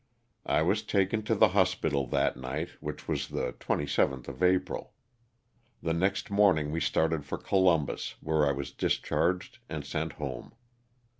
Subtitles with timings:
[0.47, 4.95] I was taken to the hospital that night, which was the 27th of April.
[5.83, 10.55] The next morning we started for Columbus where I was discharged and sent home.